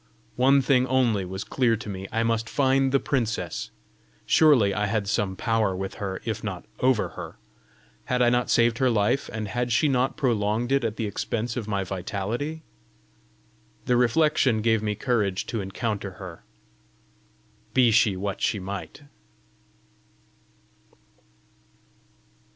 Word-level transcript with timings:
One 0.35 0.63
thing 0.63 0.87
only 0.87 1.25
was 1.25 1.43
clear 1.43 1.77
to 1.77 1.87
me: 1.87 2.07
I 2.11 2.23
must 2.23 2.49
find 2.49 2.91
the 2.91 2.99
princess! 2.99 3.69
Surely 4.25 4.73
I 4.73 4.87
had 4.87 5.07
some 5.07 5.35
power 5.35 5.75
with 5.75 5.93
her, 6.01 6.23
if 6.25 6.43
not 6.43 6.65
over 6.79 7.09
her! 7.09 7.37
Had 8.05 8.19
I 8.19 8.31
not 8.31 8.49
saved 8.49 8.79
her 8.79 8.89
life, 8.89 9.29
and 9.31 9.47
had 9.49 9.71
she 9.71 9.87
not 9.87 10.17
prolonged 10.17 10.71
it 10.71 10.83
at 10.83 10.95
the 10.95 11.05
expense 11.05 11.55
of 11.55 11.67
my 11.67 11.83
vitality? 11.83 12.63
The 13.85 13.95
reflection 13.95 14.63
gave 14.63 14.81
me 14.81 14.95
courage 14.95 15.45
to 15.45 15.61
encounter 15.61 16.13
her, 16.13 16.45
be 17.75 17.91
she 17.91 18.17
what 18.17 18.41
she 18.41 18.59
might. 18.59 19.03